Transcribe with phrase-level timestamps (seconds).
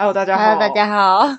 [0.00, 0.44] Hello，大家好。
[0.44, 1.28] Hello，大家好。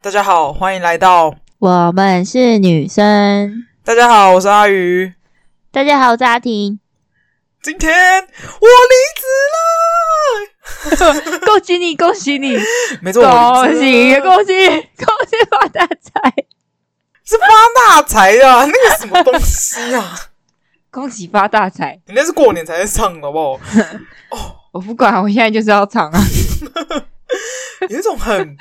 [0.00, 3.66] 大家好，欢迎来到我们是女生。
[3.84, 5.12] 大家好，我是阿鱼。
[5.70, 6.80] 大家好，我是阿婷。
[7.62, 8.94] 今天我离
[10.96, 11.12] 职了，
[11.44, 12.56] 恭喜你，恭喜你！
[13.02, 14.66] 没错，恭喜恭喜
[14.96, 16.34] 恭喜发大财！
[17.22, 18.64] 是发大财啊？
[18.64, 20.30] 那个什么东西啊？
[20.94, 22.00] 恭喜发大财！
[22.06, 23.60] 你那是过年才在唱的，好不好？
[24.30, 26.20] 哦，我不管，我现在就是要唱啊！
[27.90, 28.56] 有一种很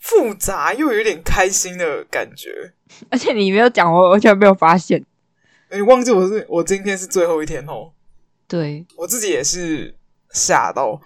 [0.00, 2.72] 复杂又有点开心的感觉，
[3.10, 5.04] 而且你没有讲，我完全没有发现。
[5.70, 7.92] 你忘记我是我今天是最后一天哦。
[8.48, 9.94] 对，我自己也是
[10.30, 10.98] 吓到。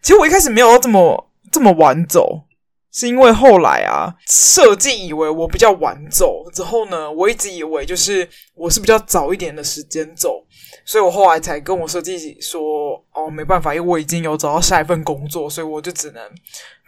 [0.00, 2.44] 其实我一开始没有这么这么晚走。
[2.92, 10.44] 是因为后来啊，设计以为我比较晚走，之后呢，我一直以为就是我是比较早一点的时间走，
[10.84, 16.22] 所以我后来才跟我设计说，哦，没办法，因为我已经有找到下一份工作，所以我就只能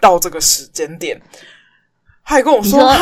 [0.00, 1.20] 到这个时间点。
[2.25, 2.98] 他还跟我说，啊，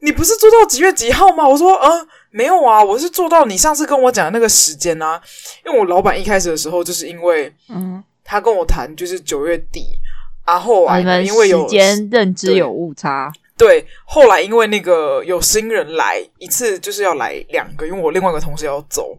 [0.00, 1.48] 你不是做到几月几号吗？
[1.48, 5.20] 我说，嗯，没有啊，我是做到你上次跟我讲的那个时间啊。
[5.64, 9.98] 因为我老板一开始的时候，就是因为，嗯，他跟我谈就是九月底。
[10.46, 13.40] 然后来，因为有时间认知有误差对。
[13.58, 19.16] 对，后来因为那个有新人来一次，就是要来两个，因为我另外一个同事要走，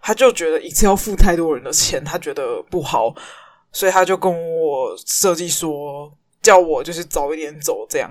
[0.00, 3.14] 他就觉得一次要付太多人的钱，他觉得不好，
[3.72, 8.10] 所以他就跟我设计说，叫我就是早一点走这样。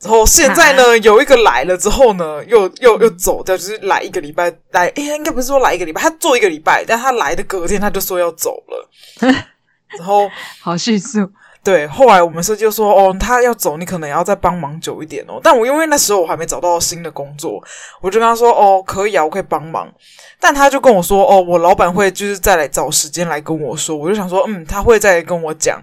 [0.00, 8.90] 然后现在呢，啊、有一个来了之后呢，又又又走掉，就是来一个礼拜来，哎，应该不是说来一个礼拜，他做一个礼拜，但他来的隔天他就说要走了，
[9.98, 10.30] 然后
[10.62, 11.30] 好迅速。
[11.64, 15.40] 对，后来我们设计就说，哦，他要走，你可能要再帮忙久一点哦。
[15.42, 17.60] 但我因为那时候我还没找到新的工作，
[18.02, 19.90] 我就跟他说，哦，可以啊，我可以帮忙。
[20.38, 23.96] 但他就跟我说，哦，我老板会就是再来找时间来跟我说。
[23.96, 25.82] 我就想说，嗯，他会再跟我讲。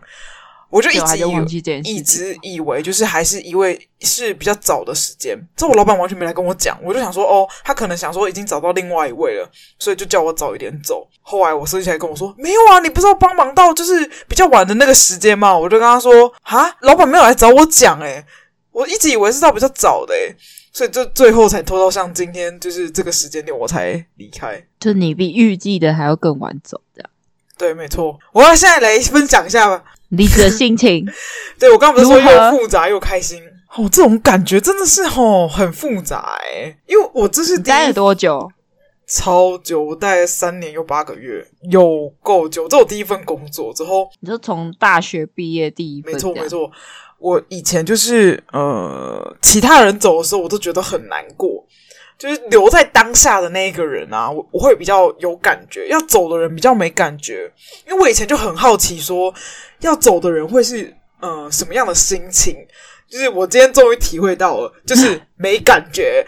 [0.72, 11.06] 我就一直以一直以为就是还是一位是比较早的时间，这我老板完全没来跟我讲，我就想说哦，他可能想说已经找到另外一位了，所以就叫我早一点走。
[11.22, 15.56] 后来我设计起来跟我说没有啊，你不是要帮忙到就是比较晚的那个时间吗？
[15.56, 18.26] 我就跟他说啊，老板没有来找我讲诶，
[18.72, 20.34] 我一直以为是到比较早的诶，
[20.72, 27.10] 所以就最后才拖到像今天就是这个时间点我才离开，就你比预计的还要更晚走这样。
[27.62, 29.84] 对，没错，我要现在来分享一下吧。
[30.10, 31.08] 离职的心情，
[31.60, 33.40] 对，我刚刚不是说又复杂又开心
[33.76, 38.52] 哦，这种感觉真的是哦很复杂诶，因为我这是待了多久？
[39.08, 42.68] 超久，我待了三年又八个月，有够久。
[42.68, 46.72] 这是我第一份工作之后，你就从大学毕业第一份，没错没错。
[47.20, 51.64] 我以前就是呃，其他人走的时候，我都觉得很难过。
[52.22, 57.52] 就是留在当下的那一个人啊，我我会比较有感觉，要走的人比较没感觉。
[57.88, 59.34] 因为我以前就很好奇说，
[59.80, 62.56] 要走的人会是呃什么样的心情。
[63.10, 66.24] 就是我今天终于体会到了，就是没感觉，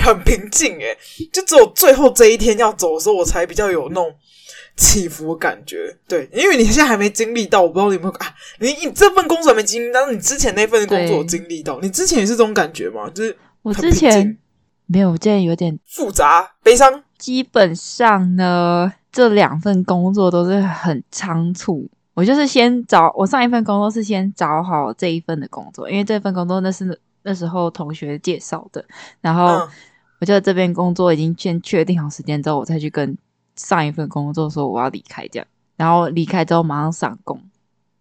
[0.00, 0.96] 很平静诶，
[1.32, 4.12] 就只有最后这一天要走的时候，我才比较有那种。
[4.74, 8.34] 起伏感觉，对，因为你现在还没经历到，我不知道你有没有啊？
[8.58, 13.06] 你你这份工作还没经历，但是你之前那份工作有经历到，你之前也是这种感觉吗？
[13.10, 14.38] 就是我之前
[14.86, 17.04] 没有，我现在有点复杂悲伤。
[17.18, 21.86] 基本上呢，这两份工作都是很仓促。
[22.14, 28.84] 我就是先找我上一份工作是先找好这一份的工作，因为这份工作那是那时候同学介绍的，
[29.20, 29.68] 然后
[30.20, 33.16] 我就在这边工作已经先确定好时间之后，我再去跟。
[33.54, 35.46] 上一份工作说我要离开，这样，
[35.76, 37.38] 然后离开之后马上上工，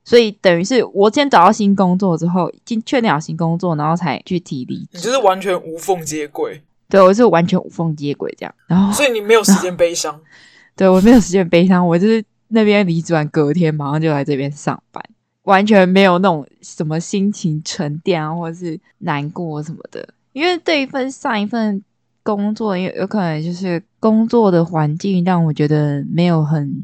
[0.06, 4.88] 所以等于是我先找到新工作之后，已经确定好新工作，然后才去提离职。
[4.94, 8.56] 你就是完全无缝接轨，对，我是完全无缝接轨这样。
[8.66, 10.18] 然后，所以你没有时间悲伤，
[10.74, 15.04] 对，我没有时间悲伤，我就是那边离职完隔天马上就来这边上班，
[15.44, 21.84] 完全没有那种什么心情沉淀啊，或者是难过什么的，因为对一份上一份。
[22.24, 26.84] 工作有有可能就是工作的环境让我觉得没有很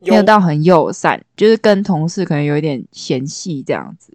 [0.00, 4.12] 没有到很友善，就是跟同事可能有一点嫌隙这样子。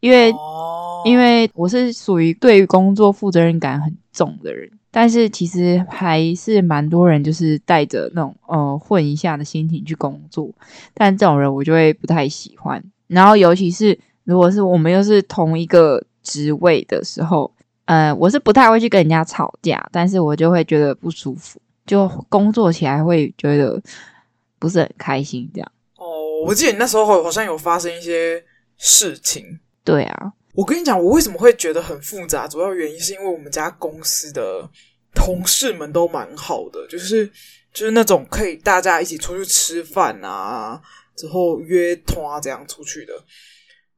[0.00, 10.48] 因为、哦、因为我是属于对于工作负责任感很重的人，但是其实还是蛮多人就是带着那种呃混一下的心情去工作，
[10.94, 12.82] 但这种人我就会不太喜欢。
[13.06, 17.52] 然后尤其是如果是我们又是同一个职位的时候。
[17.84, 23.78] 呃，我是不太会去跟人家吵架，但是我就会觉得不舒服，就工作起来会觉得
[24.60, 25.72] 不是很开心这样。
[25.96, 26.06] 哦，
[26.46, 28.42] 我记得你那时候好像有发生一些
[28.78, 29.58] 事情。
[29.82, 34.70] 对啊，我跟你讲，我为什么会觉得很复杂，主要原因是因为我们家公司的
[35.12, 37.26] 同事们都蛮好的，就是
[37.74, 40.80] 就是那种可以大家一起出去吃饭啊，
[41.16, 43.12] 之后约团这样出去的，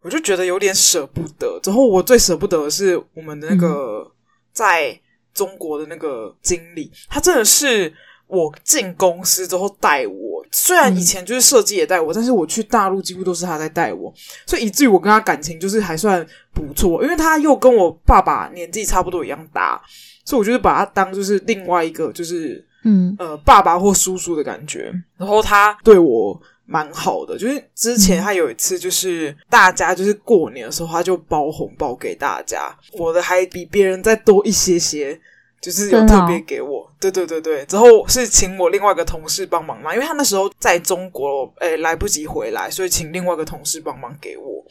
[0.02, 1.58] 我就觉得有点舍不得。
[1.62, 4.11] 之后我最舍不得的是我们的那个
[4.52, 4.99] 在
[5.32, 7.93] 中国的那个经理，他真的是
[8.26, 14.12] 我进公司之后带我，虽然以前就是设计也带我，但是我去大陆几乎都是他在带我，
[14.46, 19.82] 所以以至于我跟他感情就是还算不错，因为他又跟我爸爸年纪差不多一样大。
[20.26, 24.90] 所以，我就是把他当就是另外一个，就是嗯呃爸爸或叔叔的感觉。
[25.19, 35.20] 然后他对我蛮好的，就是之前他有一次，就是大家就是过年的时候，他就包红包给大家，我的还比别人再多一些些，
[35.61, 36.90] 就是有特别给我。
[36.99, 44.64] 对对对对，之后是请我另外一个同事帮忙嘛，因为他那时候在中国，诶来不及回来，所以请另外一个同事帮忙给我。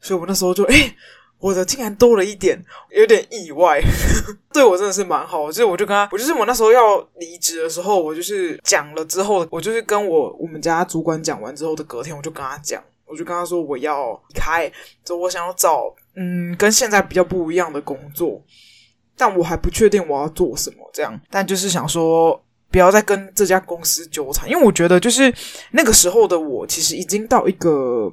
[0.00, 0.94] 所以我那时候就诶
[1.38, 2.58] 我的竟然多了一点，
[2.90, 3.80] 有点意外，
[4.52, 5.46] 对我真的是蛮好。
[5.48, 14.70] 就是我就跟他，我就是我那时候要离职的时候，我就是讲了之后，我就是跟我我们家主管讲完之后的隔天，我就跟他讲，我就跟他说我要离开，
[15.04, 18.42] 就我想要找嗯跟现在比较不一样的工作，
[19.16, 25.32] 但我还不确定我要做什么这样，但就是想说不要再跟这家公司纠缠，因为我觉得就是
[25.72, 28.10] 那个时候的我其实已经到一个。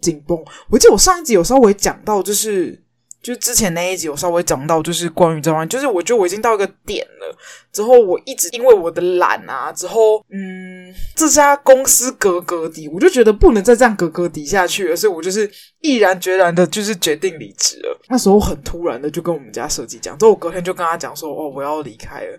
[0.00, 0.38] 紧绷。
[0.70, 2.80] 我记得我上一集有稍微讲到，就是
[3.22, 7.36] 就之前那一集有稍微讲到，就是关于这方面，就是我觉得我已经到一个点了。
[7.72, 15.50] 之后我一直因为我的懒啊，之后嗯，这家公司格格底，我就觉得不能再这样格格底下去了，所以我就是
[15.80, 18.00] 毅然决然的，就是决定离职了。
[18.08, 22.38] 那时候很突然的就跟我们家设计讲，之后我隔天就跟他讲说，哦，我要离开了。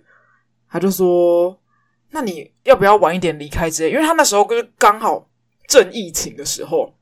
[0.69, 1.57] 他就说，
[2.11, 3.91] 那你要不要晚一点离开之类？
[3.91, 5.29] 因为他那时候就是刚好
[5.67, 6.93] 正疫情的时候。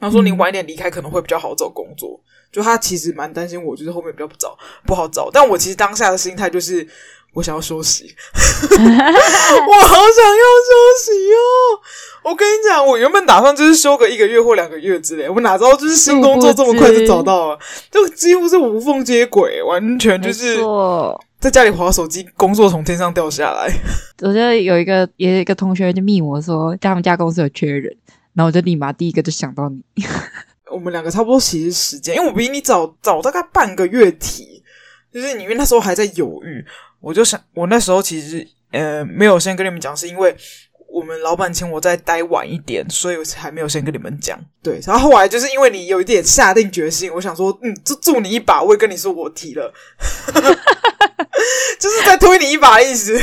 [0.00, 4.56] 他说：“你晚一点离开可能会比较好找工作。”就他其实蛮担心我，就是后面比较不找
[4.86, 5.28] 不好找。
[5.30, 6.86] 但我其实当下的心态就是，
[7.34, 10.72] 我想要休息， 我好想要休
[11.04, 11.38] 息哦！
[12.24, 17.58] 我跟你讲，我原本打算就是休个一个月或两个月之类，我哪知道就是新工作这么快就找到了，
[17.90, 20.56] 就几乎是无缝接轨，完全就是
[21.38, 23.70] 在家里划手机，工作从天上掉下来。
[24.22, 27.94] 我觉得有一个也有一个同学就密我说，他们家公司有缺人。
[28.38, 29.82] 然后我就立马第一个就想到你，
[30.70, 34.62] 我们两个差不多其实时间，因为我比你早早大概半个月提，
[35.12, 36.64] 就是你因为那时候还在犹豫，
[37.00, 40.36] 我就想我那时候其实呃没有先跟你们讲，是因为
[40.88, 44.38] 我们老板请我再待晚一点，所以我还没有先跟你们讲。
[44.62, 49.74] 对，然后后来就是因为你有一点下定决心，我想说嗯，就助你一把，我也跟你说我提了，
[51.80, 53.20] 就是在推你一把的意思。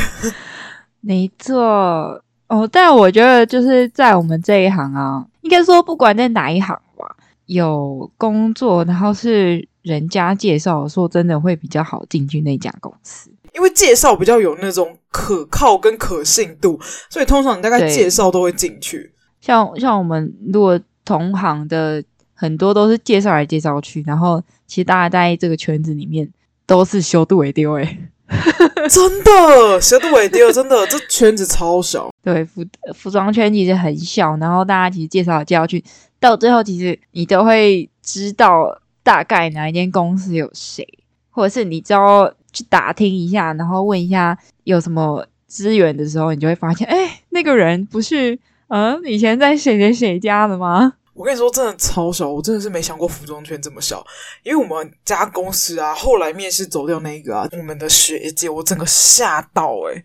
[1.00, 2.22] 没错。
[2.48, 7.16] 哦，但我觉得就是在我们这一行啊，应该说不管在哪一行吧，
[7.46, 16.78] 有工作，然后是人家介绍，说真的会比较好进去那家公司，因为介绍比较有那种可靠跟可信度，
[17.10, 19.12] 所以通常你大概介绍都会进去。
[19.40, 22.02] 像像我们如果同行的
[22.32, 26.28] 很多都是介绍来介绍去，然后其实大家在这个圈子里面
[26.66, 27.98] 都是修度为丢诶。
[28.90, 32.10] 真的，小度尾丢，真的，这圈子超小。
[32.22, 32.64] 对，服
[32.94, 35.82] 服装圈其实很小，然后大家其实介绍来介绍去，
[36.18, 40.86] 到最后其实你都会知道大概哪一间公司有谁，
[41.30, 48.36] 或者是你只要去打听一下，然后问一下有什么资源的时候，你就会发现，哎，那个人不是
[48.68, 50.94] 嗯以前在谁谁谁家的吗？
[51.16, 54.06] 我跟你说，真的超小，我真的是没想过服装圈这么小。
[54.42, 60.04] 因为我们家公司啊，后来面试走掉那个啊，我们的学姐，我整个吓到诶、欸、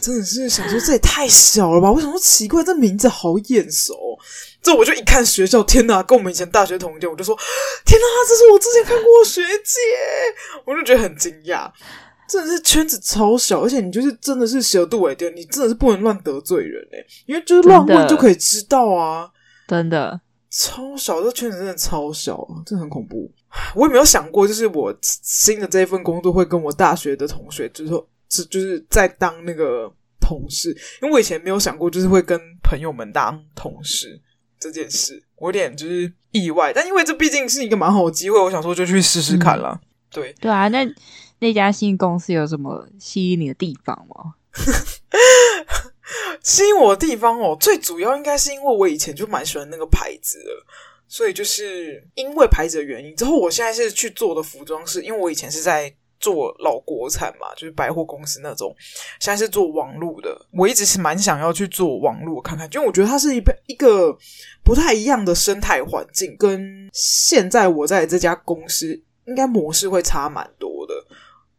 [0.00, 1.90] 真的是想说这也太小了吧？
[1.90, 2.62] 为什么奇怪？
[2.62, 3.92] 这名字好眼熟。
[4.62, 7.36] 这我就一看学校，天哪，跟我们以前大学同一届，我就说
[7.84, 9.80] 天哪，这是我之前看过的学姐，
[10.64, 11.68] 我就觉得很惊讶。
[12.28, 19.28] 真的是圈子超小，而且你就是真的是小度尾店，你真的是不能乱得罪人诶、欸、因为就是乱问就可以知道啊，
[19.66, 20.20] 真的。
[20.52, 23.32] 超小，这圈子真的超小，真的很恐怖。
[23.74, 29.90] 我也没有想过，就是我新的这一份工作会跟我大学的同学，就是说，是就是在当那个
[30.20, 30.68] 同事，
[31.00, 34.20] 因为我以前没有想过，就是会跟朋友们当同事
[34.60, 36.70] 这件事，我有点就是意外。
[36.70, 39.80] 但因为这毕竟是一个蛮好的机会，我想说就去试试看啦。
[39.82, 40.86] 嗯、对对啊，那
[41.38, 44.34] 那家新公司有什么吸引你的地方吗？
[46.42, 50.50] 吸引我的地方哦，最主要应该是因为我以前就蛮喜欢那个牌子的，
[51.08, 53.14] 所以就是因为牌子的原因。
[53.16, 58.74] 之后我现在是去做的服装，是因为我以前是在做老国产嘛，就是百货公司那种，
[59.20, 60.46] 现在是做网络的。
[60.52, 64.16] 我一直是蛮想要去做网络看看，因为我觉得它是一个一个
[64.64, 70.94] 不太一样的生态环境，跟现在我在这家公司应该模式会差蛮多的。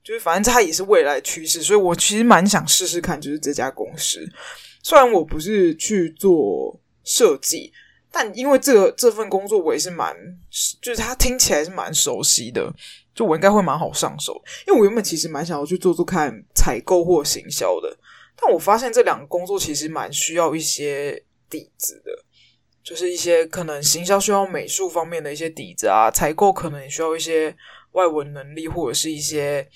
[0.04, 4.28] 就是反正它也是未来趋势，所以我其实蛮想试试看，就是这家公司。
[4.84, 7.72] 虽然我不是去做设计，
[8.12, 10.14] 但因为这个这份工作我也是蛮，
[10.82, 12.70] 就是它听起来是蛮熟悉的，
[13.16, 14.44] 就我应该会蛮好上手。
[14.68, 17.98] 因为我原本其实蛮想要去做做看采购或行销的，
[18.36, 22.12] 但我发现这两个工作其实蛮需要一些底子的，
[22.84, 27.56] 就是一些可能行销需要美术方面的一些底子啊，采购可能也需要一些。
[27.94, 29.68] 外文能力或者是一些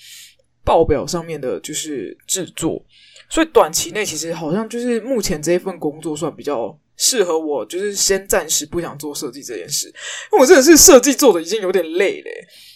[0.63, 2.83] 报表上面的，就是制作，
[3.29, 12.29] 所以短期内其实好像就是目前这一份工作算比较适合我，就是先暂时不想做设计这件事，因为我真的是设计做的已经有点累了。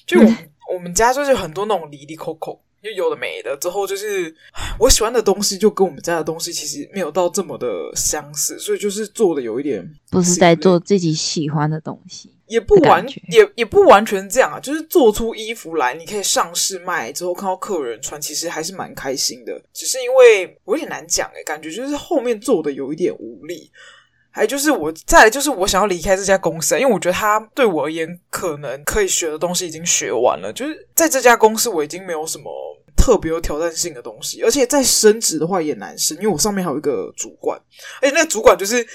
[0.08, 4.34] 就我们、嗯、我们家就是很多那种离离扣扣，就有的没的，之后就是
[4.80, 12.36] 我喜欢的东西就跟我们家的东西其实没有到这么的相似，所以就是做的有一点不是在做自己喜欢的东西。
[12.52, 19.60] 也不完也也不完全这样啊，就是做出衣服来，你可以上市卖之后看到客人穿，其实还是蛮开心的。
[19.72, 23.72] 只是因为我有点难讲诶，感觉就是后面做的有一点无力。
[24.30, 32.52] 还就是我再来就是我想要离开这家公司，因为我觉得他对我而言可能可以学的东西已经学完了，就是在这家公司我已经没有什么
[32.98, 37.58] 特别有挑战性的东西，而且在升职的话也难升，因为我上面还有一个主管，
[38.02, 38.86] 而且那个主管就是。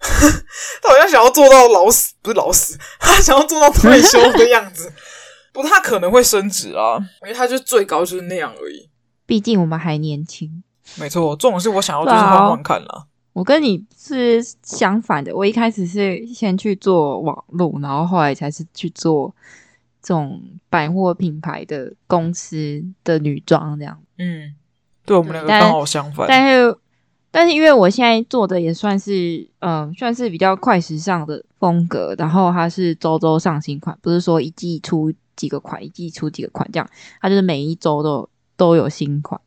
[0.82, 4.92] 他好像想要做到老死，不是老死， 他想要做到退休的样子，
[5.52, 8.88] 不太可能会升职啊，因为他就最高就是那样而已。
[9.26, 10.62] 毕竟我们还年轻。
[10.96, 13.06] 没错，这种事我想要就是换换看啦。
[13.32, 19.34] 我跟你是相反的，我一开始是先去做网络，然后后来才是去做
[20.00, 20.40] 这种
[20.70, 24.00] 百货品牌的公司的女装这样。
[24.16, 24.54] 嗯，
[25.04, 26.78] 对我们两个刚好相反，但是。
[27.30, 36.88] 但是因为我现在做的也算是，嗯、算是比较快时尚的风格，然后它是周周上新款，不是说一季出几个款，一季出几个款这样，
[37.20, 39.40] 它就是每一周都都有新款。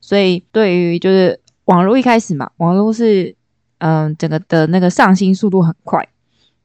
[0.00, 3.34] 所以对于就是网络一开始嘛，网络是，
[3.78, 6.08] 嗯、整个的那个上新速度很快，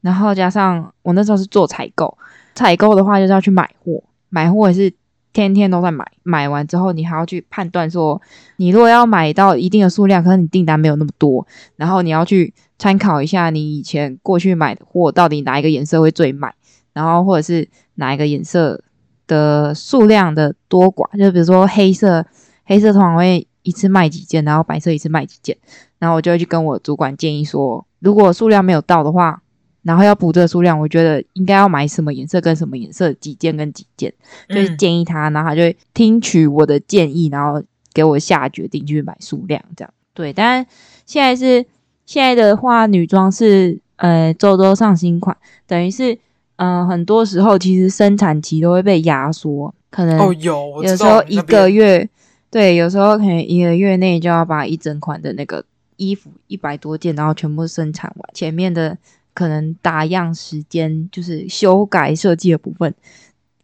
[0.00, 2.16] 然后加上我那时候是做采购，
[2.54, 4.92] 采购的话就是要去买货，买货也是。
[5.32, 8.20] 天天都在买，买完之后你还要去判断说，
[8.56, 11.46] 你如果要买到一定的数量，可能你订单没有那么多，
[11.76, 16.54] 然后你要去参考一下你以前过去买的货到底哪一个颜色会最卖，
[16.92, 18.82] 然后或者是哪一个颜色
[19.26, 22.26] 的数量的多寡，就比如说黑色，
[22.64, 25.56] 黑色通常会一次卖几件，然后白色一次卖几件，
[25.98, 29.42] 然后我就会去跟我主管建议说，如果数量没有到的话。
[29.82, 34.12] 然后要补这个数量，我觉得应该要买什么颜色跟什么颜色几件跟几件，
[34.46, 37.62] 就是建议他，然后他就会听取我的建议，然后
[37.94, 39.90] 给我下决定去买数量这样。
[40.12, 40.66] 对，但
[41.06, 41.64] 现在是
[42.04, 45.34] 现在的话，女装是呃周周上新款，
[45.66, 46.12] 等于是
[46.56, 52.06] 嗯、呃、很多时候其实生产期都会被压缩，可能哦有有时候一个月
[52.50, 55.64] 对，有时候可能一个月内就要把一整款的那个
[55.96, 58.98] 衣服一百多件，然后全部生产完，前面的。
[59.34, 62.94] 可能打样时间就是修改设计的部分，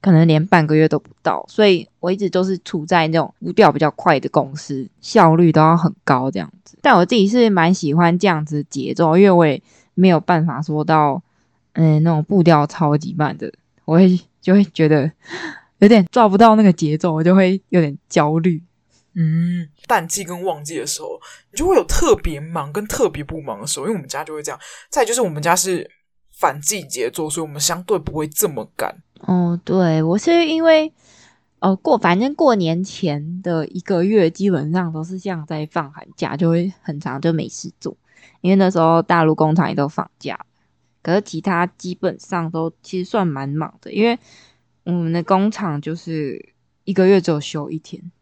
[0.00, 6.78] 可能连半个月都不到，所以我一直都是处在那种步调比较快的公司，效率都要很高这样子。
[6.80, 9.60] 但我自己是蛮喜欢这样子节奏，因为我也
[9.94, 11.22] 没有办法说到，
[11.72, 13.52] 嗯，那种步调超级慢的，
[13.84, 15.10] 我会就会觉得
[15.78, 18.62] 有点抓不到那个节奏，我就会有点焦虑。
[19.18, 21.18] 嗯，淡季跟旺季的时候，
[21.50, 24.60] 你就会有特别忙跟特别不忙的时候，因为我们家就会这样。
[24.90, 25.90] 再就是我们家是
[26.32, 28.94] 反季节做，所以我们相对不会这么赶。
[29.20, 30.92] 哦，对，我是因为
[31.60, 37.96] 哦过，反正过年前的一个月基本上都是像在放寒假，就会很长就没事做，
[38.42, 40.38] 因为那时候大陆工厂也都放假。
[41.02, 44.18] 可是其他基本上都其实算蛮忙的，因为
[44.84, 46.52] 我们的工厂就是
[46.84, 48.12] 一个月只有休一天。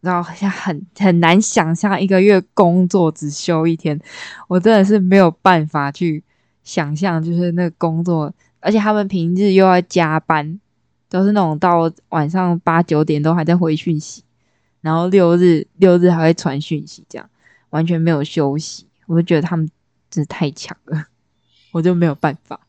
[0.00, 3.98] 然后好像很很难想象一个月工作只休一天，
[4.46, 6.22] 我真的是没有办法去
[6.62, 10.60] 想象，就是那个工作，而且他们平日又要加班，
[11.08, 14.22] 都是那种到晚上八九点都还在回讯息，
[14.80, 17.28] 然后六日六日还会传讯息，这样
[17.70, 19.68] 完全没有休息，我就觉得他们
[20.08, 21.06] 真的太强了，
[21.72, 22.60] 我就没有办法。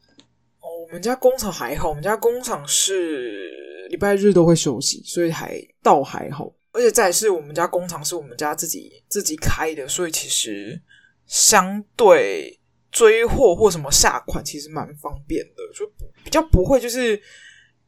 [0.61, 6.51] 哦，我们家工厂还好，我们家工厂是礼拜日都会休息，所以还倒还好。
[6.71, 10.79] 而且再是我们家工厂是我们家自己自己开的，所以其实
[11.25, 12.59] 相对
[12.91, 15.85] 追货或什么下款其实蛮方便的，就
[16.23, 17.19] 比较不会就是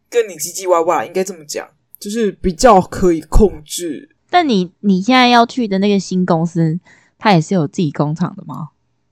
[0.10, 1.70] 跟你唧唧歪歪，应该这么讲，
[2.00, 4.16] 就是比较可以控制。
[4.30, 6.80] 但你你现在要去的那个新公司，
[7.20, 8.70] 它也是有自己工厂的吗？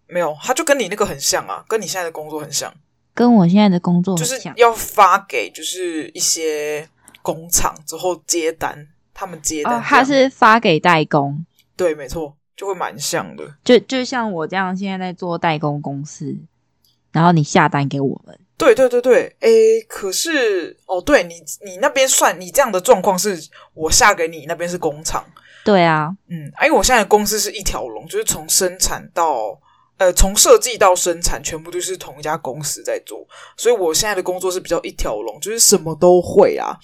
[0.07, 2.73] 没有，它就跟你那个很像啊，跟你现在的工作很像，
[3.13, 6.89] 跟我现在的工作很像，就是要发给就是一些
[7.21, 8.87] 工厂之后接单。
[9.19, 11.45] 他们接单、哦，他是发给代工，
[11.75, 13.43] 对，没错，就会蛮像的。
[13.65, 16.33] 就就像我这样，现在在做代工公司，
[17.11, 18.39] 然后你下单给我们。
[18.57, 21.35] 对对对对，诶，可是哦，对你
[21.65, 23.37] 你那边算你这样的状况是，
[23.73, 25.25] 我下给你那边是工厂。
[25.65, 29.59] 对啊，嗯，因为我现在的公司是一条龙，就是从生产到
[29.97, 36.77] 呃，从设计到生产，全部都是同一家公司在做，所以我现在的工作是比较一条龙，就是什么都会啊，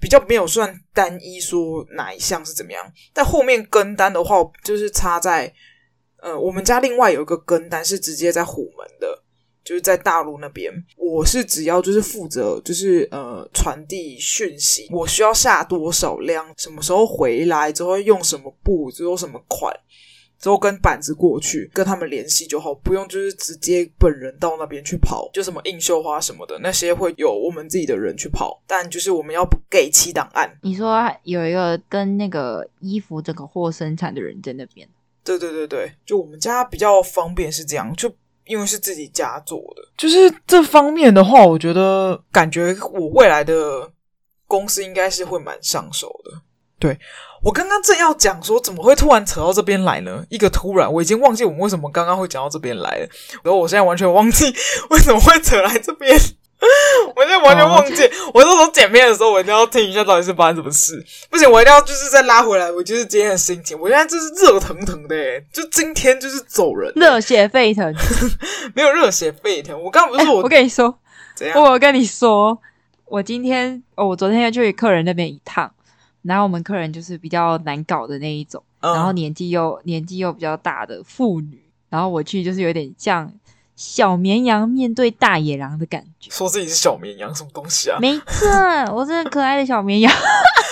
[0.00, 2.84] 比较没有算单一说哪一项是怎么样。
[3.12, 5.52] 但后面跟单的话，就是插在
[6.22, 9.22] 呃，我们家另外有一个跟单是直接在虎门的。
[9.64, 19.76] 就是在大陆那边，我是只要就是负责就是呃传递讯息，我需要下多少量，什么时候回来，之后用什么布，之后什么款，
[20.38, 30.50] 之后跟板子过去跟他们联系就好，不用就是直接本人到那边去跑，就什么印绣花什么的那些会有我们自己的人去跑，但就是我们要给其档案。
[30.62, 34.88] 你说有一个跟那个衣服整个货生产的人在那边？
[35.24, 38.12] 对对对对，就我们家比较方便是这样，就。
[38.46, 43.90] 因为是自己家做的，就是这方面的话，我觉得感觉我未来的
[44.46, 46.30] 公司应该是会蛮上手的。
[46.78, 46.98] 对，
[47.42, 50.24] 我刚刚正要讲说，怎么会突然扯到这边来呢？
[50.28, 53.08] 一个突然，我已经忘记我们为什么刚刚会讲到这边来了，
[53.42, 54.54] 然后我现在完全忘记
[54.90, 56.16] 为什么会扯来这边。
[57.14, 58.34] 我现在完全忘记，oh.
[58.34, 61.04] 我那时候剪片的时候，我一定要听一下到底是发生什么事。
[61.28, 62.72] 不行，我一定要就是再拉回来。
[62.72, 65.14] 我就是今天的心情，我现在就是热腾腾的，
[65.52, 67.94] 就今天就是走人，热血沸腾，
[68.74, 69.80] 没有热血沸腾。
[69.80, 70.98] 我刚刚不是说我、欸，我跟你说，
[71.34, 71.62] 怎样？
[71.62, 72.58] 我跟你说，
[73.04, 75.70] 我今天哦，我昨天要去客人那边一趟，
[76.26, 83.32] 然后我们客人就是比较难搞的那一种，嗯、然后年纪又年纪又比较大的妇女，然后我去就是有点像。
[83.76, 87.98] 小绵羊面对大野狼的感觉，说自己是小绵羊，什么东西啊？
[88.00, 88.48] 没错，
[88.90, 90.10] 我是很可爱的小绵羊。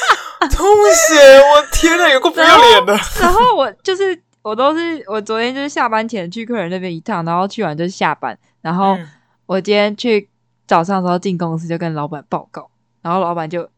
[0.51, 1.39] 吐血！
[1.39, 2.95] 我天哪，有个不要脸的。
[3.21, 8.39] 然后我就是，我都是我昨天就是下班前去客人那边一趟，然后去完就是下班。
[8.63, 8.97] 然后
[9.45, 10.27] 我今天去
[10.67, 12.71] 早上的时候进公司就跟老板报告，
[13.03, 13.69] 然后老板就，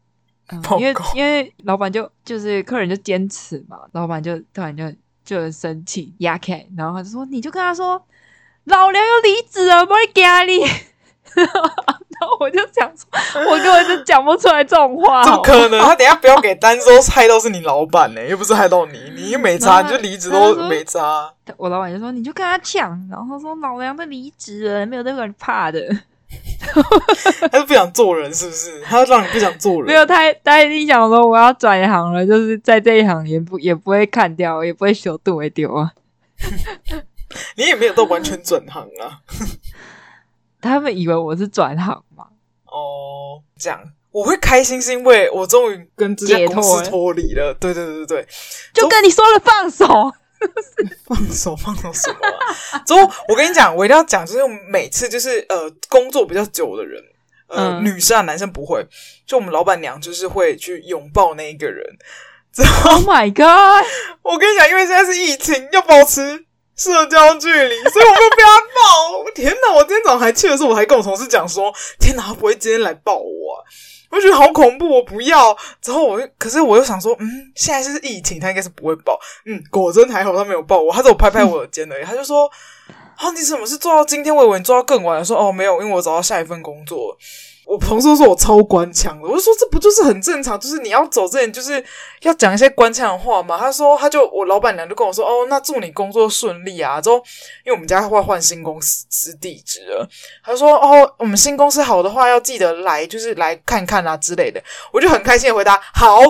[0.47, 4.83] 嗯、因为因为老板就就是客人就坚持嘛，老板就突然就
[5.23, 8.01] 就很生气压开，然后他就说你就跟他说。
[8.67, 10.59] 老娘要离职了，不会给你。
[11.39, 11.47] 然
[12.29, 13.07] 后我就想说，
[13.49, 15.23] 我根本就讲不出来这种话。
[15.23, 15.79] 怎么可能？
[15.79, 21.33] 他等下不要给单，说害到是你老板呢，又不是害到你，你又没差，你就离职都没差。
[21.55, 25.79] 我老板就说，你就跟他抢，然后他说老娘都离职了，没有任何人怕的。
[27.51, 28.81] 他是不想做人，是不是？
[28.81, 29.85] 他要让你不想做人。
[29.85, 35.91] 没有，他他一定想说我要转行了，就是在这一行也不也不会砍掉，也不会修度为丢啊。
[37.55, 39.19] 你也没有到完全转行啊！
[40.61, 42.27] 他们以为我是转行嘛？
[42.65, 43.79] 哦，这样
[44.11, 47.53] 我会开心，是因为我终于跟这家公司脱离了。
[47.59, 48.27] 对对对对对，
[48.73, 50.13] 就跟你说了放手，
[51.05, 52.79] 放手放手什么啊？
[52.85, 57.01] 之后我跟你讲，我一定要讲，就是每次就是呃工作比较久的人，
[57.47, 58.85] 呃、嗯、女生啊男生不会，
[59.25, 61.83] 就我们老板娘就是会去拥抱那一个人。
[62.53, 63.85] 之后 Oh my god！
[64.23, 66.45] 我跟你讲，因为现在是疫情，要保持。
[66.77, 69.31] 社交距离，所以我被他抱。
[69.33, 69.73] 天哪！
[69.73, 73.65] 我今天早上还去的时候，我还跟我同事讲说：“天哪，他不会今天来抱我啊？”
[74.09, 75.55] 我觉得好恐怖，我不要。
[75.81, 79.19] 之后我就，可是我又想说，嗯，现在是疫情，他应该是不会爆。
[79.45, 82.05] 嗯，果真还好，他没有爆我，他只有拍拍我的肩而已。
[82.05, 82.49] 他就说
[83.17, 84.35] ：“啊，你怎么是做到今天？
[84.35, 87.17] 我以为你做到更晚。”说：“哦，没有，因为我找到下一份工作。”
[87.67, 90.57] 我同事都说我超官腔的，我就说这不就是很正常？
[90.57, 91.83] 就是你要走之前就是
[92.21, 93.57] 要讲一些官腔的话嘛。
[93.57, 97.01] 他说他就我老板娘就跟我说哦，那祝你工作顺利啊。
[97.01, 97.17] 之后
[97.65, 100.07] 因为我们家会换新公司地址了，
[100.45, 104.63] 他说哦，我们新公司好的话要记得来，就是来看看啊之类的。
[104.93, 106.21] 我就很开心的回答好。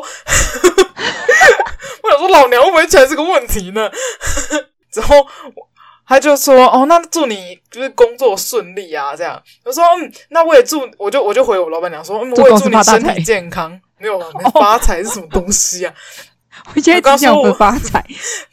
[2.04, 3.92] 我想说老娘会不会出来这个问题呢？
[4.92, 5.16] 之后。
[6.08, 14.20] 他就说：“哦，那祝你就是工作顺利啊，这样。”我说：“嗯，那我也祝，我就我就回我老板娘说：‘嗯，我也祝你身体健康。’没有
[14.54, 15.94] 发财是什么东西啊？”
[16.74, 18.04] 我现在刚想说发财，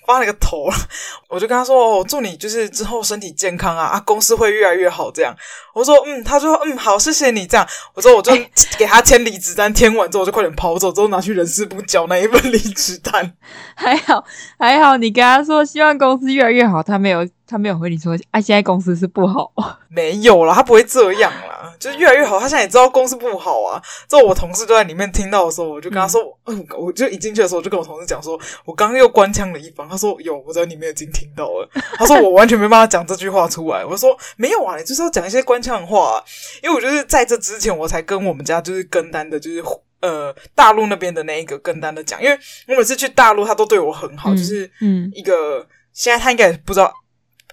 [0.07, 0.75] 发了个头了。
[1.29, 5.35] 我就跟他说：“哦，祝你就是之后身体健康啊，啊，公司会越来越好。”这样，
[5.75, 8.33] 我说：“嗯。”他说：“嗯，好，谢谢你。”这样，我说：“我就
[8.79, 13.35] 给他签离职单，签完之后我就快点跑走，之后拿去人事部交那一份离职单。
[13.75, 14.25] ”还好，
[14.59, 17.29] 还好，你跟他说希望公司越来越好，他没有。
[17.47, 19.53] 他没有回你说，啊，现在公司是不好。
[19.91, 22.41] 没有啦，他不会这样啦，就是越来越好。
[22.41, 23.81] 他现在也知道公司不好啊。
[24.09, 29.87] 之后我同事就在里面听到的时候，我就跟他说，嗯，我就一进去的时候，我就跟我同事讲说，我刚刚又官腔了一番。
[29.95, 31.69] 他说有，我在里面已经听到了。
[31.95, 33.85] 他说我完全没办法讲这句话出来。
[33.85, 36.25] 我说没有啊，你就是要讲一些官腔的话啊，
[36.63, 39.63] 因为我就是在这之前，我才跟我们家就是跟单的，就是。
[40.01, 46.93] 呃大陆那边的那一个跟单的讲，因为我每次去大陆，他都对我很好，嗯、就是嗯一个、嗯、现在他应该不知道。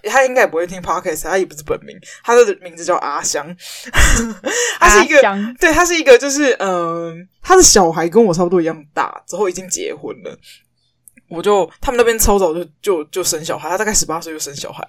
[0.04, 3.56] 他应该也不会听 podcast，他也不是本名，他的名字叫阿香，
[4.80, 5.22] 他是一个，
[5.60, 10.36] 对，他是一个，就是嗯、呃，他的小孩跟我差不多一样大，之后已经结婚了，
[11.32, 14.86] 我就他们那边超早就就就生小孩，他大概十八岁就生小孩，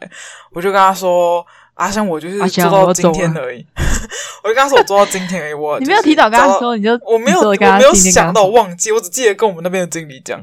[0.51, 1.45] 我就跟他说。
[1.75, 3.65] 阿香，我就是做到今天而已。
[4.43, 5.53] 我就跟他说，我做到今天而已。
[5.55, 10.39] 我你没有提早跟他说，你就我没有，我没有想到，忘记，我只记得跟我们那边的经理讲。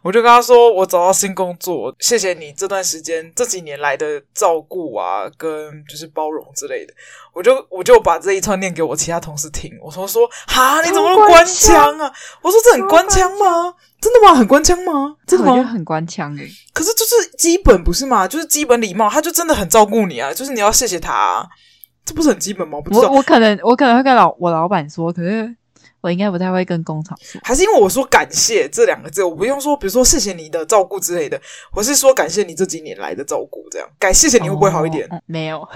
[0.00, 6.94] 我就跟他说，我找到新工作，谢谢你这段时间这几年来的照顾啊，跟就是包容之类的。
[7.34, 9.70] 我就我就把这一串念给我其他同事听。
[9.82, 12.10] 我说说，哈，你怎么那么官腔啊？
[12.40, 13.74] 我说这很官腔吗？
[14.00, 14.34] 真的吗？
[14.34, 15.14] 很官腔吗？
[15.26, 15.52] 真的吗？
[15.52, 16.50] 我觉得很官腔诶。
[16.72, 18.26] 可是就是基本不是吗？
[18.26, 20.32] 就是基本礼貌，他就真的很照顾你啊。
[20.32, 21.46] 就是你要谢谢他啊，
[22.04, 22.80] 这不是很基本吗？
[22.80, 23.08] 不知道。
[23.10, 25.54] 我我可能我可能会跟老我老板说，可是
[26.00, 27.38] 我应该不太会跟工厂说。
[27.44, 31.38] 还是因为我说感谢这两个字，我不用说，比如说谢谢你的照顾之类的，
[31.74, 35.04] 我是说感谢你这几年来的照顾，这样感谢谢你会不会好一点？
[35.10, 35.68] 哦嗯、没有啊，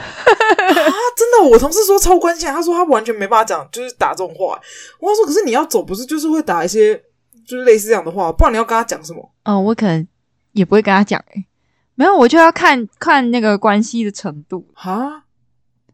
[1.15, 4.59] 真的，我同事说超关心，他说他完全没办法讲，就是打这种话。
[4.99, 7.03] 我说可是你要走，不是就是会打一些。
[7.47, 9.31] 就是类似这样的话，不然你要跟他讲什么？
[9.45, 10.07] 嗯、哦，我可能
[10.53, 11.47] 也不会跟他讲诶、欸，
[11.95, 15.25] 没有，我就要看看那个关系的程度哈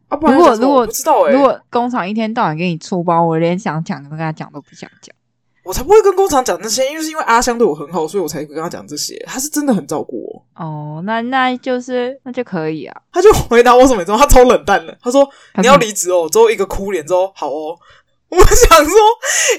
[0.07, 5.15] 啊，不然如果如果不知道诶、欸，如果工厂一天到晚给你出包，我连想讲跟他讲都不想讲。
[5.63, 9.15] 我才不会跟工厂讲那些，因为是因为阿香对我很好，所以我才会跟他讲这些。
[9.27, 10.43] 他是真的很照顾我。
[10.55, 13.01] 哦，那那就是那就可以啊。
[13.11, 14.97] 他就回答我什么之后，他超冷淡的。
[14.99, 15.23] 他说
[15.61, 17.77] ：“你要离职哦。”之后一个哭脸之后，好哦。
[18.31, 18.95] 我想说，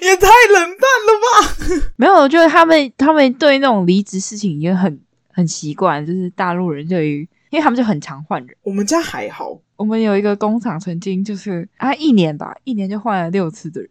[0.00, 1.82] 也太冷淡了吧？
[1.96, 4.98] 没有，我觉得他们他们对那种离职事情已经很
[5.30, 8.56] 很习惯，就是大陆人对于，因为他们就很常换人。
[8.62, 13.90] 我们家还好，我们有一个工厂曾经就是啊，一年吧，一年就换了六次的人。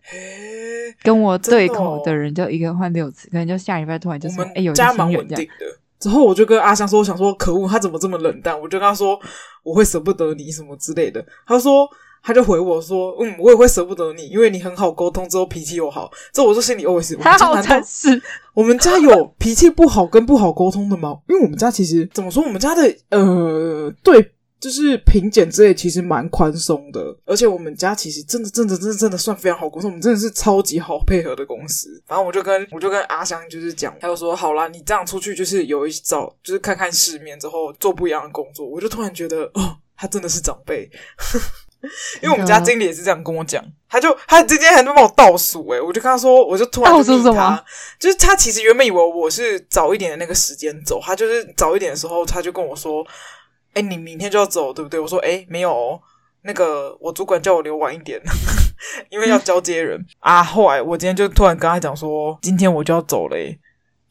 [0.00, 0.16] 嘿，
[1.02, 5.66] 跟我对口的人就一个换六次，可能就下礼拜突然就说，哎，有家蛮稳定的。
[6.00, 8.58] 之后我就跟阿香说，我想说，可恶，他怎么这么冷淡？
[8.58, 9.20] 我就跟他说，
[9.62, 11.22] 我会舍不得你什么之类的。
[11.46, 11.86] 他说。
[12.24, 18.20] 他就回我说：“嗯，我也会舍不得你，因为你很好沟通，之后脾气又好。”这我就心里 OS：“ 他好诚实。”
[18.54, 21.18] 我们家有脾气不好跟不好沟通的吗？
[21.28, 29.90] 因为我们家其实怎么说，我们家的呃，对，就是评检之类其实蛮宽松的，而且我们家其实真的、真的、真的、真的算非常好沟通。
[29.90, 32.02] 我们真的是超级好配合的公司。
[32.08, 40.88] 然后我就跟我就跟阿香就是讲，他就说：“好啦，你这样出去就是有一找，就是看看世面之后做不一样的工作。”我就突然觉得，哦，他真的是长辈。
[42.22, 47.64] 因为我们家经理也是这样跟我讲，他就他今天还在帮我倒数诶，我就跟他说，我就突然就问他，倒数什么？
[47.98, 53.06] 就是他其实原本以为我是早一点的那个时间走，他就是早一点的时候，他就跟我说
[53.74, 56.00] ：“哎，你明天就要走，对不对？”我说：“哎，没有哦，
[56.42, 58.20] 那个我主管叫我留晚一点，
[59.10, 63.36] 因为要交接人、嗯、啊。”后来我今天就突然跟他讲说：“今天我就要走了，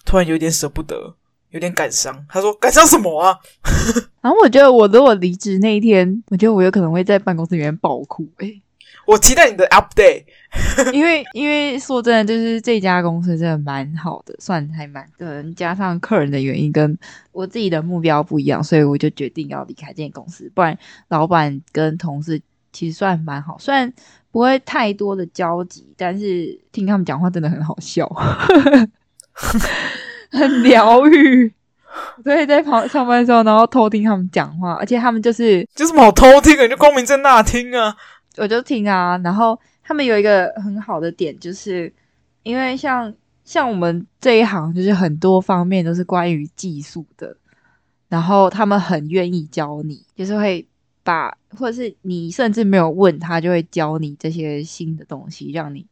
[0.05, 1.15] 突然有点舍不得。”
[1.53, 3.37] 有点感伤，他说感伤什么啊？
[4.21, 8.27] 然后我觉得我如果离职那一天，我觉得我有可能会在办公室里面爆哭。
[8.39, 8.61] 诶、欸，
[9.05, 10.23] 我期待你的 update，
[10.91, 16.97] 因为因为说真的，就是这家公司真的蛮好的，算还蛮可能加上客人的原因跟
[17.31, 20.51] 我自己的目标不一样，所以我就决定要离开这间公司。
[20.55, 20.75] 不然
[21.09, 23.93] 老板跟同事其实算蛮好，虽然
[24.31, 28.09] 不会太多的交集，但是听他们讲话真的很好笑。
[30.33, 31.53] 很疗愈，
[32.23, 37.95] 所以在旁上班的时候，然后偷听他们讲话，而且他们就是就是么好偷听啊，就光明正大听啊，
[38.37, 39.15] 我就听啊。
[39.23, 41.93] 然后他们有一个很好的点，就是
[42.41, 43.13] 因为像
[43.45, 47.37] 像我们这一行，就是很多方面都是关于技术的，
[48.09, 50.67] 然后他们很愿意教你，就是会
[51.03, 55.85] 把或者是你甚至没有问他，就会教你这些新的东西，让你。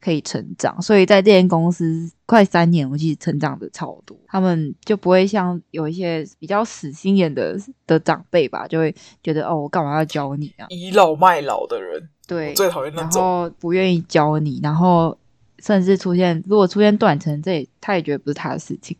[0.00, 4.16] 可以成长，所以在这间公司快三年，我其实成长的超多。
[4.26, 10.64] 他们就不会像有一些比较死心眼的的长辈吧，就会觉得哦，我干嘛要教你啊？
[10.70, 15.16] 倚老卖老的人，对，最讨厌那种，然后不愿意教你，然后
[15.58, 18.96] 甚至出现如果出现断层，这也他也觉得不是他的事情。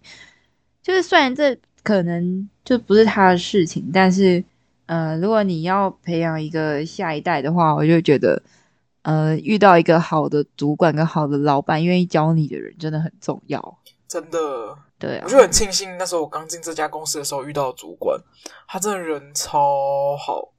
[0.82, 4.44] 就是虽然这可能就不是他的事情，但是
[4.84, 8.42] 呃，如果你要培养一个下一代的话，我就觉得。
[9.02, 13.78] 呃，遇到一个好的主管跟好的老板，愿意教你的人，真的很重要。
[14.06, 18.20] 真的，对啊，我就很庆幸那时候我刚进这家公司的时候遇到主管，
[18.66, 20.52] 他真的人超好。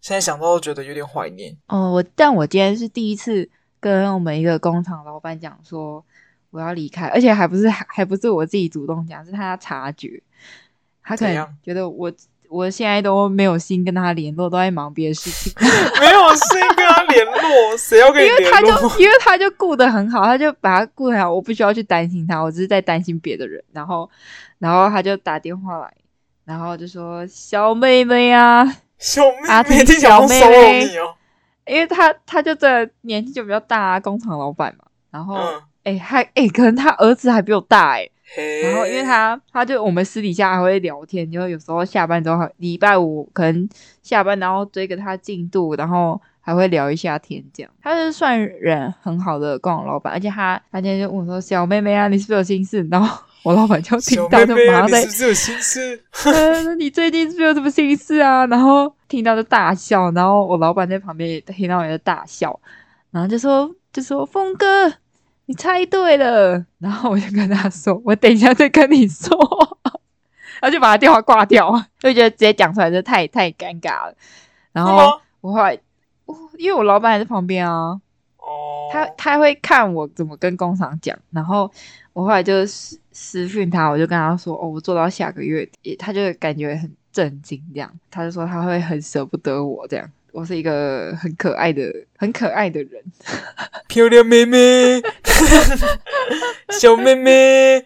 [0.00, 1.52] 现在想到都觉得有点怀念。
[1.68, 3.48] 哦、呃，我但我今天是第一次
[3.78, 6.04] 跟我们一个工厂老板讲说
[6.50, 10.20] 我要离开，而且还不是还还不是我自己主动讲，是他察觉，
[11.02, 12.10] 他可能觉得我
[12.52, 15.50] 我现在都没有心跟他联络，都在忙别的事情。
[15.98, 18.42] 没有心跟他联络，谁要跟你联络？
[18.42, 23.62] 因为他就因为他就顾得很好，他就把他顾得很好，我不需要去担心他，我只是在担心别的人。
[23.72, 24.08] 然后，
[24.58, 25.90] 然后他就打电话来，
[26.44, 28.64] 然后就说：“小妹妹啊，
[28.98, 30.90] 小妹妹，阿婷小妹妹，
[31.66, 34.84] 因为他他就这年纪就比较大啊，工厂老板嘛。
[35.10, 35.36] 然后，
[35.84, 38.06] 哎、嗯，还哎，可能他儿子还比我大哎。”
[38.62, 43.68] 然后，因为他，他就我们私底下还会聊天，就有时候下班之后，礼拜五可能
[44.02, 47.70] 下班，然后追个他进度，然后还会聊一下天，这样。
[47.82, 56.02] 他是算人很好的工厂老板，而且他他今天就问我说：“小妹妹啊，你是不是有心事？”然后我老板就听到就马上在：“你是不是有心事？
[56.32, 62.58] 嗯，你最近是不是有什么心事啊？”然后听到就大笑，然后我老板在旁边也听到也在大笑，
[63.10, 64.90] 然后就说：“就说峰哥。”
[65.52, 69.28] 你猜对了，然后我就跟他说：“我等一下再跟你说。”
[70.62, 74.14] 然后就把他电话挂掉，就觉得直接讲出来就太太尴尬了。
[74.72, 75.78] 然后我后来，
[76.56, 78.00] 因为我老板还在旁边啊，
[78.38, 81.14] 哦，他他会看我怎么跟工厂讲。
[81.30, 81.70] 然后
[82.14, 90.10] 我后来就私私讯他，我就跟他说：“哦，我做到下个月底。”他就感觉很震惊，这样他就说他会很舍不得我这样。
[90.32, 93.02] 我是一个很可爱的、很可爱的人，
[93.86, 95.02] 漂亮妹妹，
[96.80, 97.84] 小妹妹，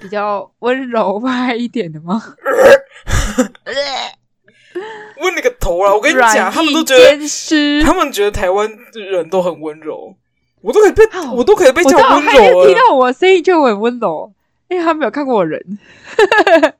[0.00, 2.22] 比较温柔派一点的吗？
[5.20, 5.92] 问你个头啊！
[5.92, 10.14] 我跟你讲，他们都觉得，他们觉得台湾人都很温柔，
[10.60, 11.02] 我都可以被，
[11.34, 12.66] 我都可以被叫温柔了。
[12.68, 14.32] 听到我声音就很温柔，
[14.68, 15.60] 因为他没有看过我人。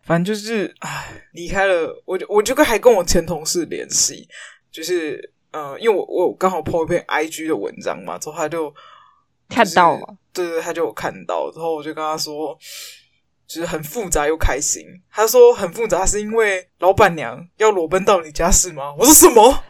[0.02, 4.28] 反正就是，唉，离开了，我就我就跟还跟我前同事联系。
[4.76, 12.54] 就是，呃，因为我我刚好 po 一篇 IG 的文章嘛，之后他就、就是、看到了，对对，他就有看到，然后我就跟他说，
[13.48, 14.84] 就是很复杂又开心。
[15.10, 18.94] 他说很复杂是因为老板娘要裸奔到你家是吗？
[18.98, 19.64] 我说什么？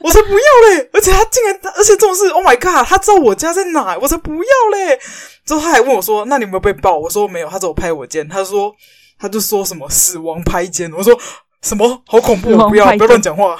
[0.00, 0.90] 我才不要嘞！
[0.92, 4.98] 而且他竟然，而且这种事，Oh my god，他知道我家在哪，我才不要嘞！
[5.46, 6.98] 之后他还问我说，那你有没有被爆？
[6.98, 8.28] 我说没有，他只有拍我肩。
[8.28, 8.74] 他说，
[9.18, 10.90] 他就说什么死亡拍肩。
[10.92, 11.18] 我说
[11.62, 12.02] 什么？
[12.06, 12.56] 好恐怖！
[12.68, 13.58] 不要，不要乱讲话。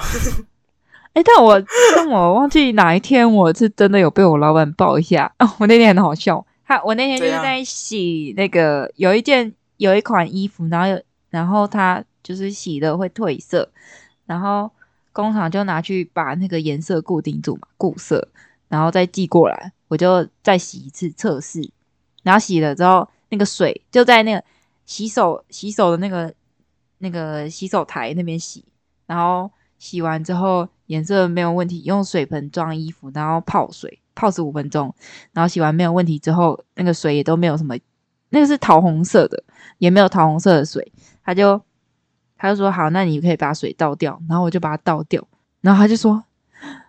[1.13, 1.61] 哎，但我
[1.95, 5.33] 但我忘记哪一天我是真的有被我老板抱一下。
[5.39, 5.49] 哦。
[5.59, 13.69] 我那天很好笑，他我那天就是在洗那个有一件有一款衣服，然后有然后他就是洗的会褪色，
[14.25, 14.71] 然后
[15.11, 18.27] 工厂就拿去把那个颜色固定住嘛，固色，
[18.67, 21.67] 然后再寄过来，我就再洗一次测试，
[22.23, 24.43] 然后洗了之后那个水就在那个
[24.85, 26.33] 洗手洗手的那个
[26.99, 28.63] 那个洗手台那边洗，
[29.07, 30.69] 然后洗完之后。
[30.89, 34.91] 颜色没有问题，用水盆装衣服，然后泡水泡十五分钟，
[35.33, 37.77] 然后洗完没有问题之后，那个水也都没有什么，
[38.29, 39.43] 那个是桃红色的，
[39.77, 40.91] 也没有桃红色的水，
[41.23, 41.61] 他就
[42.39, 45.23] 他就说好，那你可以把水倒掉，然后我就把它倒掉，
[45.61, 46.23] 然后他就说，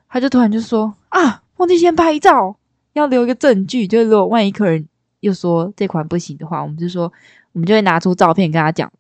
[0.09, 2.57] 他就突然就说啊，忘记先拍照，
[2.95, 4.89] 要留一个证据，就是如果万一客人
[5.21, 7.13] 又说这款不行的话，我们就说
[7.53, 8.91] 我们就会拿出照片跟他讲，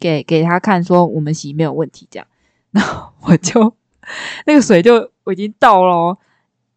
[0.00, 2.26] 给给他看，说我们洗没有问题这样，
[2.70, 3.74] 然后我就。
[4.46, 6.16] 那个水就我已经倒了，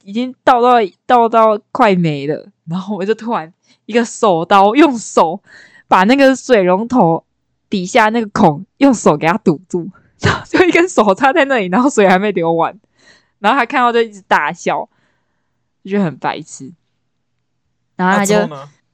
[0.03, 0.75] 已经倒到
[1.05, 3.53] 倒到快没了，然后我就突然
[3.85, 5.41] 一个手刀，用手
[5.87, 7.23] 把那个水龙头
[7.69, 12.77] 底下那个孔用手给它堵住，然后就一根手插在那里，然后水还没流完，
[13.39, 14.89] 然后他看到就一直大笑，
[15.85, 16.73] 就觉得很白痴，
[17.95, 18.49] 然后他就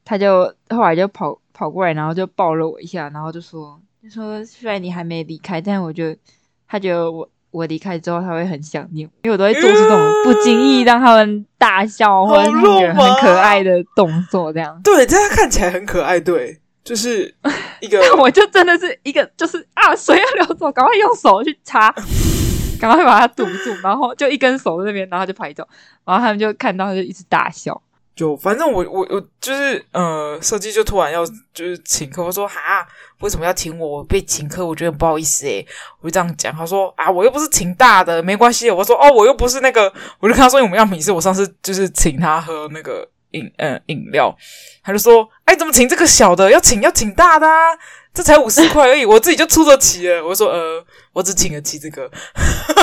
[0.06, 6.20] 他就后来就跑跑过来，然后就抱了我一下，然后就说就说虽然你还没离开，但我觉得
[6.68, 7.30] 他觉得我。
[7.50, 12.58] 我离开之后，他会很想念，因为我都会做出这种不经意让他们大笑或者是
[12.92, 14.80] 很可爱的动作，这样。
[14.84, 16.20] 对，这样看起来很可爱。
[16.20, 17.34] 对，就是
[17.80, 18.00] 一个。
[18.18, 21.90] 我就真的是一个，就是啊，水要流走，赶快用手去擦，
[22.80, 25.68] 赶快把它堵住，然后就一根手在那边，然后就拍照，
[26.06, 27.82] 然后他们就看到就一直大笑。
[28.18, 32.84] 就反正我我我就是呃，设计就突然要就是请客，我说哈，
[33.20, 33.88] 为什么要请我？
[34.00, 35.64] 我被请客，我觉得不好意思诶。
[36.02, 38.72] 我就这样讲，他说啊，我又不是请大的，没关系。
[38.72, 44.36] 我说哦，我又不是那个，我就跟他说，我们样品是我上次就是请他喝那个饮呃饮料，
[44.82, 46.50] 他就说哎，怎么请这个小的？
[46.50, 47.78] 要请要请大的啊，
[48.16, 50.26] 这才五十块而已，我自己就出得起了。
[50.26, 52.10] 我说呃，我只请得起这个，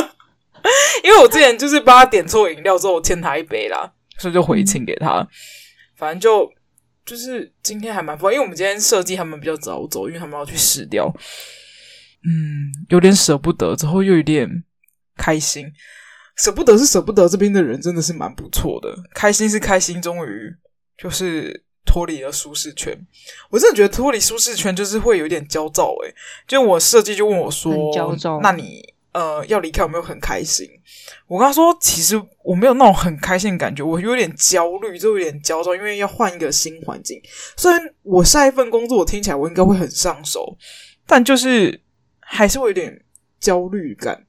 [1.03, 3.91] 因为我之前就是帮他点错饮料之后，我欠他一杯啦。
[4.19, 5.27] 所以就回请给他，
[5.97, 6.51] 反正就
[7.05, 11.13] 就是今天还蛮不，因为我们今天设计他们比较早走，因为他们要去试掉，
[12.25, 14.65] 嗯，有点舍不得，之后又有点
[15.17, 15.71] 开心，
[16.37, 20.55] 舍不得是舍不得，这边的人真的是蛮不错的，开心是开心，终于
[20.97, 22.97] 就是脱离了舒适圈。
[23.51, 26.15] 我真的觉得脱离舒适圈就是会有点焦躁诶，
[26.47, 30.67] 就我设计就问我说：“焦躁，那你呃要离开有没有很开心？”
[31.27, 37.21] 我跟他说：“其实我没有那种很开心的感觉，我有点焦虑，就有点焦躁，因为要换一个新环境。
[37.57, 40.57] 虽然我下一份工作我听起来我应该会很上手，
[41.07, 41.81] 但就是
[42.21, 43.03] 还是会有点
[43.41, 44.25] 焦虑感。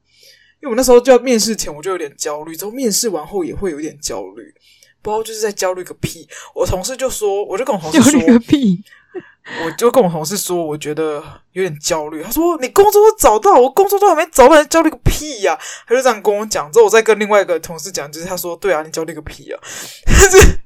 [0.62, 4.54] 因为我那时候就要面试前我就有点焦虑，之后面试完后也会有点焦虑。”
[5.02, 6.28] 不知道就是在焦虑个屁！
[6.56, 8.84] 我同事就说，我就跟我同事说， 焦虑个屁！
[9.64, 12.24] 我就跟我同事说，我觉得有点焦虑。
[12.24, 16.72] 他说：“你工作都找到，我工作都还没找到，焦虑个屁呀、啊！”他就这样跟我讲。
[16.72, 19.62] 之后我再跟另外一个同事讲，就是他说：“对啊，你焦虑个屁呀、啊！”
[20.06, 20.60] 但是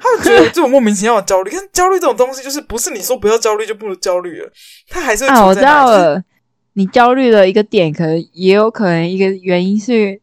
[0.00, 4.52] 他就觉得这种莫名其妙的焦虑，但焦虑这种东西就是不是你说不要焦虑就不能焦虑了，
[4.88, 6.22] 他还是啊、我知道了，
[6.74, 10.20] 你焦虑的一个点，可能也有可能一个原因是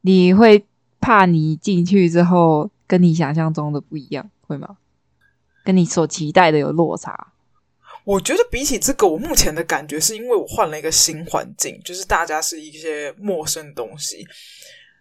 [0.00, 0.64] 你会
[1.00, 2.70] 怕你进去之后。
[2.88, 4.66] 跟你想象中的不一样，会吗？
[5.68, 7.14] 跟你所期待的有落差？
[8.02, 14.26] 我觉得比起这个，我目前的感觉是因为我换了一个新环境，就是大家是一些陌生的东西。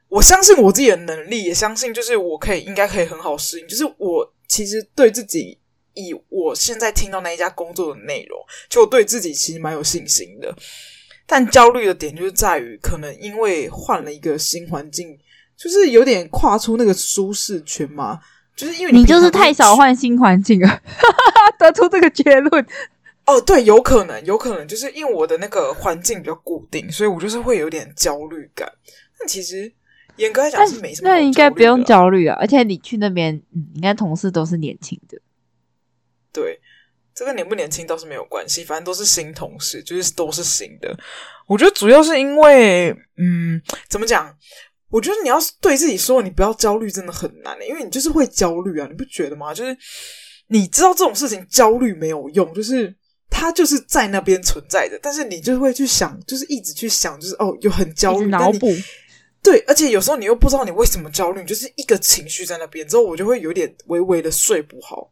[0.09, 3.65] 我相信我自己的能力，也相信就是我可以应该可以很好适应。
[3.69, 5.57] 就是我其实对自己
[5.93, 10.53] 以我现在听到那一家工作的内容，就对自己其实蛮有信心的。
[11.25, 15.17] 但焦虑的点就是在于，可能因为换了一个新环境。
[15.57, 18.19] 就是有点跨出那个舒适圈嘛，
[18.57, 20.81] 就是因为你，你就是太少换新环境了，
[21.57, 22.65] 得出这个结论。
[23.25, 28.67] 哦，对，有可能，有可能，就是因为我的那个环境比较固定，所以我就是会有点焦虑感。
[29.19, 29.71] 但其实
[30.15, 32.35] 严格来讲是没什么，那应该不用焦虑啊。
[32.39, 35.19] 而且你去那边，嗯，应该同事都是年轻的。
[36.31, 36.59] 对，
[37.13, 40.97] 这个年不年轻倒是没有关系，反正都是新同事，就是都是新的。
[41.47, 44.33] 我觉得主要是因为，嗯，怎么讲？
[44.89, 49.53] 我觉得你要是对自己说你不要焦虑，真的很难的，因为你就是会焦虑啊，你不觉得吗？
[49.53, 49.77] 就是
[50.47, 52.95] 你知道这种事情焦虑没有用，就是
[53.29, 58.73] 它就是在那边存在的，但是你就会去想，就是一直去想，就是哦，有很焦虑，脑补。
[59.43, 65.11] 对，而且有时候你又不知道你为什么焦虑，就是一个情绪在那边，之后我就会有点微微的睡不好。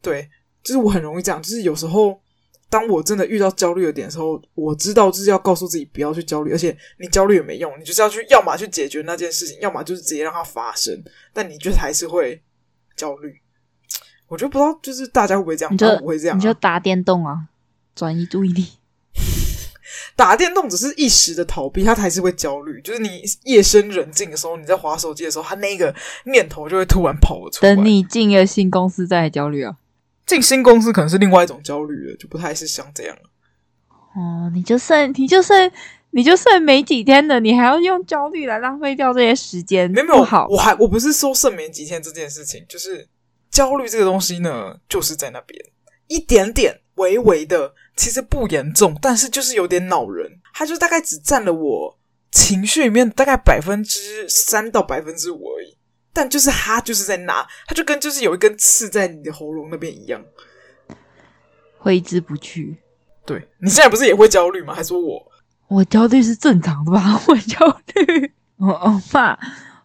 [0.00, 0.28] 对，
[0.62, 2.20] 就是我很容易这样，就是有时候。
[2.68, 11.00] 当我真的遇到焦虑的点的时候，我知道就是要告诉自己不要去焦虑，而且你焦虑也没用，你就是要去，要么去解决那件事情，要么就是直接让它发生，
[11.32, 12.42] 但你就还是会
[12.96, 13.40] 焦虑。
[14.26, 15.72] 我就不知道，就是大家会不会这样？
[15.72, 16.38] 你就不会这样啊？
[16.38, 17.42] 你就打电动啊，
[17.94, 18.66] 转移注意力。
[20.16, 22.80] 打电动只是一时的逃避，他还是会焦虑。
[22.80, 27.74] 就是你夜深人静的时候，你在滑手机的时候，他那个念头就会突然跑出来。
[27.74, 29.76] 等你进了新公司再来焦虑啊。
[30.26, 33.16] 进新公司可能是另外一种焦虑了，就不太是像这样。
[34.14, 35.70] 哦，你就剩你就剩
[36.10, 39.90] 你就剩没几天了，你还要用焦虑来浪费掉这些时间？
[39.90, 43.06] 没有没有，好，我还我不是说剩没几天这件事情，就是
[43.50, 45.62] 焦虑这个东西呢，就是在那边
[46.08, 50.40] 一点点微微的，其实不严重，但是就是有点恼人。
[50.54, 51.98] 它就大概只占了我
[52.32, 55.75] 情绪里面大概百分之三到百分之五而已。
[56.16, 60.24] 但就是他就是在那，他就跟就是有一根刺在你的喉咙那边一样，
[61.78, 62.78] 挥之不去。
[63.26, 64.72] 对，你现在不是也会焦虑吗？
[64.74, 65.22] 还说我
[65.68, 67.20] 我焦虑是正常的吧？
[67.28, 69.38] 我焦虑，我我怕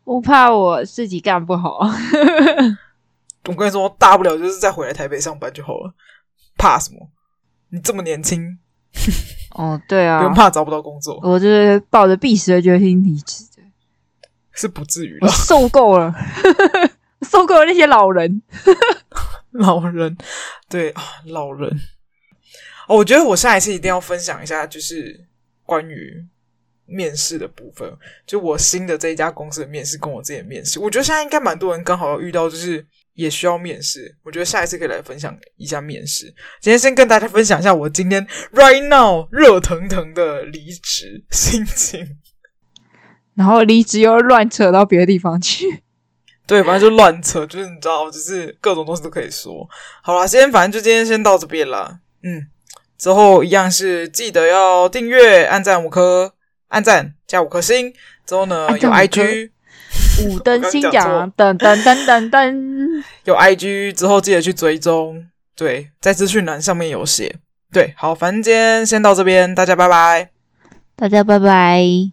[0.06, 1.80] 我怕我自己干不好。
[3.50, 5.94] 我跟你说，大不了就是再回来台北上班就好了，
[6.58, 7.10] 怕什么？
[7.72, 8.58] 你这么年轻。
[9.56, 11.20] 哦，对啊，不用怕找不到工作。
[11.24, 13.44] 我就是抱着必死的决心离职。
[14.54, 16.14] 是不至于了，我受够了，
[17.30, 18.42] 受够了那些老人，
[19.52, 20.18] 老人，
[20.70, 21.70] 对啊，老人。
[22.88, 25.26] 哦，我觉得我下一次一定要分享一下，就是
[25.66, 26.26] 关于
[26.86, 27.90] 面试的部分，
[28.26, 34.14] 就我新的这一家公司的面试，跟我自己的面试，我觉得现在应该蛮多人刚好要遇到，就是也需要面试。
[34.24, 36.26] 我觉得下一次可以来分享一下面试。
[36.60, 42.06] 今天先跟大家分享一下我今天 right now 热腾腾的离职心情。
[43.36, 45.84] 然后离职又乱扯到别的地方去，
[46.46, 49.68] 对，反正就乱扯，就是你知道，就是各种东西都可以说。
[50.02, 52.00] 好啦，今天反正就今天先到这边啦。
[52.24, 52.48] 嗯，
[52.98, 56.34] 之后一样是记得要订阅、按赞五颗、
[56.68, 57.94] 按赞加五颗星。
[58.26, 59.50] 之后呢，有 IG
[60.28, 65.26] 五灯星奖，等等等等等， 有 IG 之后记得去追踪。
[65.56, 67.38] 对，在资讯栏上面有写。
[67.72, 70.30] 对，好，反正今天先到这边，大家拜拜，
[70.96, 72.12] 大家拜拜。